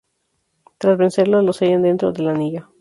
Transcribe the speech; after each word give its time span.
Tras 0.79 0.97
vencerlo 0.97 1.43
lo 1.43 1.53
sellan 1.53 1.83
dentro 1.83 2.11
del 2.11 2.29
anillo. 2.29 2.67